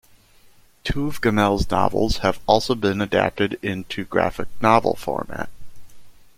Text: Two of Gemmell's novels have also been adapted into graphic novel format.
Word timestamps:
Two 0.83 1.05
of 1.05 1.21
Gemmell's 1.21 1.69
novels 1.69 2.17
have 2.25 2.39
also 2.47 2.73
been 2.73 3.01
adapted 3.01 3.59
into 3.61 4.03
graphic 4.03 4.47
novel 4.59 4.95
format. 4.95 5.47